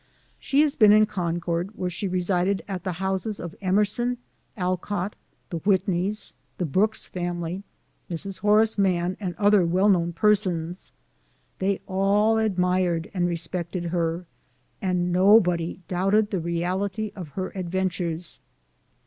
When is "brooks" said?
6.73-7.05